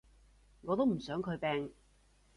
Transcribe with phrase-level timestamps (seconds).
[0.61, 1.71] 我都唔想佢病